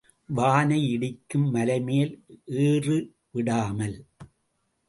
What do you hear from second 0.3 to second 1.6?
வானை இடிக்கும்